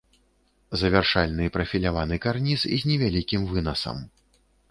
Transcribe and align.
Завяршальны 0.81 1.45
прафіляваны 1.57 2.15
карніз 2.25 2.65
з 2.79 2.91
невялікім 2.93 3.41
вынасам. 3.53 3.97